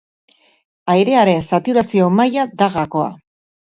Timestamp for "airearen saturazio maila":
0.93-2.47